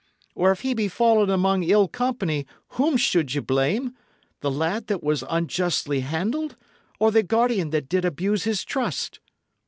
[0.33, 3.95] Or if he be fallen among ill company, whom should ye blame
[4.39, 6.55] the lad that was unjustly handled,
[6.99, 9.19] or the guardian that did abuse his trust?"